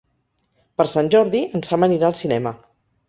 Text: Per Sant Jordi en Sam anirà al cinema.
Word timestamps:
Per 0.79 0.87
Sant 0.93 1.11
Jordi 1.15 1.41
en 1.59 1.67
Sam 1.67 1.89
anirà 1.89 2.09
al 2.11 2.17
cinema. 2.23 2.59